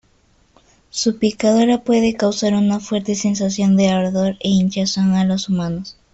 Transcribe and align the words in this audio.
Su 0.89 1.19
picadura 1.19 1.83
puede 1.83 2.15
causar 2.15 2.55
una 2.55 2.79
fuerte 2.79 3.13
sensación 3.13 3.77
de 3.77 3.89
ardor 3.91 4.35
e 4.39 4.49
hinchazón 4.49 5.13
a 5.13 5.25
los 5.25 5.47
humanos. 5.47 5.95